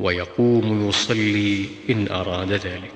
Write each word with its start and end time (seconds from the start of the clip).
ويقوم 0.00 0.88
يصلي 0.88 1.66
إن 1.90 2.08
أراد 2.10 2.52
ذلك. 2.52 2.92